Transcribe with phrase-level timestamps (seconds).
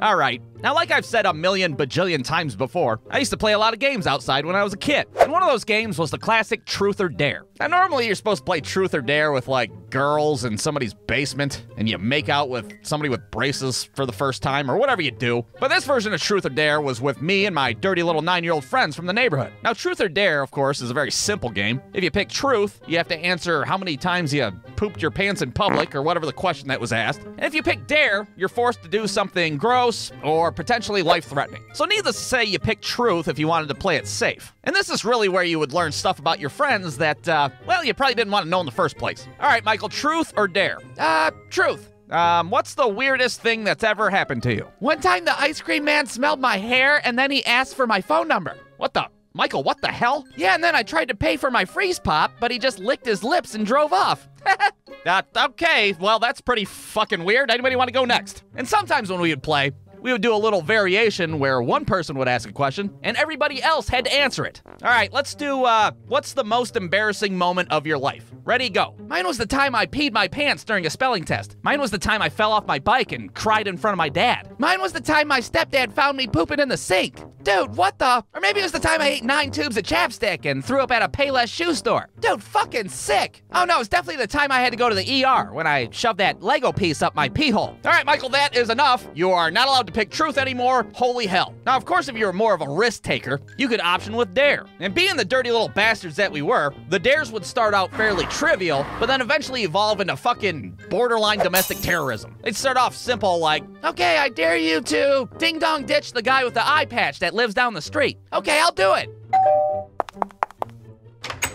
[0.00, 3.58] Alright, now like I've said a million bajillion times before, I used to play a
[3.58, 5.06] lot of games outside when I was a kid.
[5.20, 7.44] And one of those games was the classic Truth or Dare.
[7.60, 11.66] Now normally you're supposed to play Truth or Dare with like girls in somebody's basement,
[11.76, 15.12] and you make out with somebody with braces for the first time, or whatever you
[15.12, 15.46] do.
[15.60, 18.64] But this version of Truth or Dare was with me and my dirty little nine-year-old
[18.64, 19.52] friends from the neighborhood.
[19.62, 21.80] Now Truth or Dare, of course, is a very simple game.
[21.92, 25.42] If you pick truth, you have to answer how many times you pooped your pants
[25.42, 27.22] in public, or whatever the question that was asked.
[27.22, 29.83] And if you pick Dare, you're forced to do something gross
[30.22, 31.62] or potentially life threatening.
[31.72, 34.54] So, needless to say, you pick truth if you wanted to play it safe.
[34.64, 37.84] And this is really where you would learn stuff about your friends that, uh, well,
[37.84, 39.26] you probably didn't want to know in the first place.
[39.40, 40.78] All right, Michael, truth or dare?
[40.98, 41.90] Uh, truth.
[42.10, 44.66] Um, what's the weirdest thing that's ever happened to you?
[44.78, 48.00] One time the ice cream man smelled my hair and then he asked for my
[48.00, 48.56] phone number.
[48.76, 49.08] What the?
[49.36, 50.24] Michael, what the hell?
[50.36, 53.04] Yeah, and then I tried to pay for my freeze pop, but he just licked
[53.04, 54.28] his lips and drove off.
[55.06, 57.50] Uh, okay, well, that's pretty fucking weird.
[57.50, 58.42] Anybody want to go next?
[58.56, 59.70] And sometimes when we would play,
[60.04, 63.62] we would do a little variation where one person would ask a question and everybody
[63.62, 64.60] else had to answer it.
[64.66, 68.30] All right, let's do uh, what's the most embarrassing moment of your life?
[68.44, 68.94] Ready, go.
[69.08, 71.56] Mine was the time I peed my pants during a spelling test.
[71.62, 74.10] Mine was the time I fell off my bike and cried in front of my
[74.10, 74.54] dad.
[74.58, 77.22] Mine was the time my stepdad found me pooping in the sink.
[77.44, 78.24] Dude, what the?
[78.34, 80.90] Or maybe it was the time I ate nine tubes of chapstick and threw up
[80.90, 82.08] at a Payless shoe store.
[82.20, 83.42] Dude, fucking sick.
[83.52, 85.88] Oh no, it's definitely the time I had to go to the ER when I
[85.90, 87.76] shoved that Lego piece up my pee hole.
[87.84, 89.06] All right, Michael, that is enough.
[89.14, 90.86] You are not allowed to pick truth anymore.
[90.92, 91.54] Holy hell.
[91.64, 94.34] Now, of course, if you were more of a risk taker, you could option with
[94.34, 94.66] dare.
[94.80, 98.26] And being the dirty little bastards that we were, the dares would start out fairly
[98.26, 102.36] trivial, but then eventually evolve into fucking borderline domestic terrorism.
[102.42, 106.44] They'd start off simple like, Okay, I dare you to ding dong ditch the guy
[106.44, 108.18] with the eye patch that lives down the street.
[108.32, 109.08] Okay, I'll do it.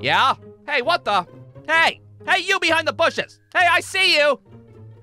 [0.00, 0.34] Yeah?
[0.68, 1.26] Hey, what the?
[1.66, 2.00] Hey!
[2.28, 3.40] Hey, you behind the bushes!
[3.54, 4.40] Hey, I see you!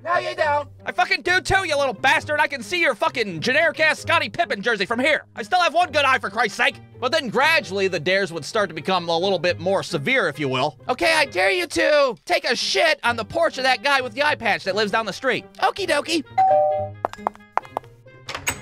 [0.03, 0.67] No, you don't.
[0.85, 2.41] I fucking do too, you little bastard!
[2.41, 5.23] I can see your fucking generic ass Scottie Pippen jersey from here!
[5.33, 6.75] I still have one good eye, for Christ's sake!
[6.99, 10.39] But then gradually, the dares would start to become a little bit more severe, if
[10.39, 10.77] you will.
[10.89, 14.13] Okay, I dare you to take a shit on the porch of that guy with
[14.13, 15.45] the eye patch that lives down the street.
[15.59, 16.25] Okie dokie.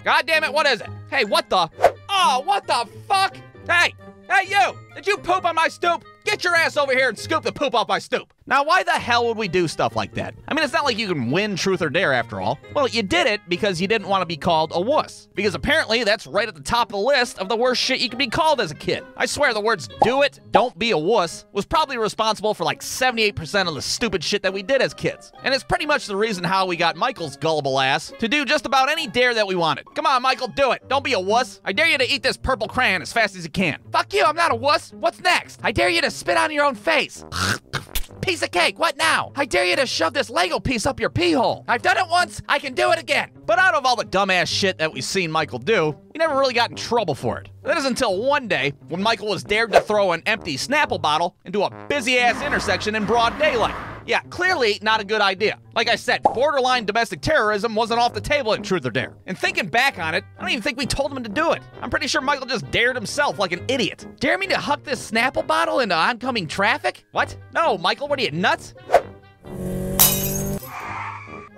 [0.04, 0.90] God damn it, what is it?
[1.10, 1.68] Hey, what the?
[2.08, 3.36] Oh, what the fuck?
[3.68, 3.96] Hey!
[4.30, 4.78] Hey, you!
[4.94, 6.06] Did you poop on my stoop?
[6.24, 8.32] Get your ass over here and scoop the poop off my stoop.
[8.48, 10.34] Now, why the hell would we do stuff like that?
[10.48, 12.58] I mean, it's not like you can win truth or dare after all.
[12.74, 15.30] Well, you did it because you didn't want to be called a wuss.
[15.36, 18.10] Because apparently that's right at the top of the list of the worst shit you
[18.10, 19.04] could be called as a kid.
[19.16, 22.82] I swear the words do it, don't be a wuss was probably responsible for like
[22.82, 25.32] 78% of the stupid shit that we did as kids.
[25.44, 28.66] And it's pretty much the reason how we got Michael's gullible ass to do just
[28.66, 29.86] about any dare that we wanted.
[29.94, 30.88] Come on, Michael, do it.
[30.88, 31.62] Don't be a wuss.
[31.64, 33.80] I dare you to eat this purple crayon as fast as you can.
[33.92, 34.92] Fuck you, I'm not a wuss.
[34.94, 35.60] What's next?
[35.64, 37.24] I dare you to spit on your own face.
[38.32, 39.34] Piece of cake, what now?
[39.36, 41.66] I dare you to shove this Lego piece up your pee hole.
[41.68, 43.30] I've done it once, I can do it again.
[43.46, 46.54] But out of all the dumbass shit that we've seen Michael do, we never really
[46.54, 47.50] got in trouble for it.
[47.64, 51.36] That is until one day when Michael was dared to throw an empty Snapple bottle
[51.44, 53.76] into a busy ass intersection in broad daylight.
[54.06, 55.60] Yeah, clearly not a good idea.
[55.76, 59.14] Like I said, borderline domestic terrorism wasn't off the table in Truth or Dare.
[59.28, 61.62] And thinking back on it, I don't even think we told him to do it.
[61.82, 64.08] I'm pretty sure Michael just dared himself like an idiot.
[64.20, 67.04] Dare me to huck this Snapple bottle into oncoming traffic?
[67.12, 67.38] What?
[67.54, 68.74] No, Michael, what are you, nuts?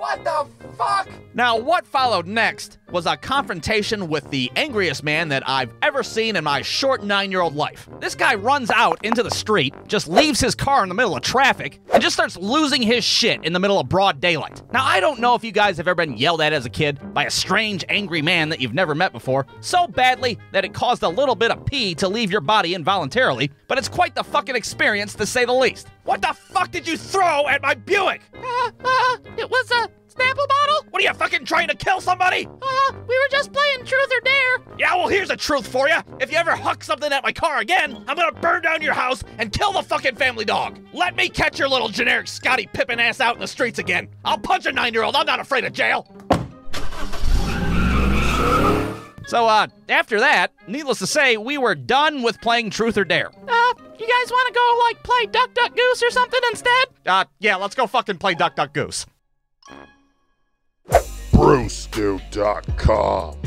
[0.03, 0.45] What the
[0.77, 1.07] fuck?
[1.33, 6.35] Now, what followed next was a confrontation with the angriest man that I've ever seen
[6.35, 7.87] in my short nine year old life.
[8.01, 11.23] This guy runs out into the street, just leaves his car in the middle of
[11.23, 14.61] traffic, and just starts losing his shit in the middle of broad daylight.
[14.73, 16.99] Now, I don't know if you guys have ever been yelled at as a kid
[17.13, 21.03] by a strange, angry man that you've never met before, so badly that it caused
[21.03, 24.57] a little bit of pee to leave your body involuntarily, but it's quite the fucking
[24.57, 25.87] experience to say the least.
[26.03, 28.21] What the fuck did you throw at my Buick?
[28.83, 30.85] Uh, it was a Snapple bottle?
[30.91, 32.45] What are you fucking trying to kill somebody?
[32.45, 34.57] Uh, we were just playing truth or dare.
[34.77, 35.97] Yeah, well, here's a truth for you.
[36.19, 39.23] If you ever huck something at my car again, I'm gonna burn down your house
[39.39, 40.79] and kill the fucking family dog.
[40.93, 44.07] Let me catch your little generic Scottie Pippen ass out in the streets again.
[44.23, 45.15] I'll punch a nine year old.
[45.15, 46.07] I'm not afraid of jail.
[49.25, 53.31] So, uh, after that, needless to say, we were done with playing Truth or Dare.
[53.47, 53.62] Uh,
[54.03, 56.87] you guys want to go, like, play Duck Duck Goose or something instead?
[57.05, 59.05] Uh, yeah, let's go fucking play Duck Duck Goose.
[61.31, 63.42] Brewstew.com.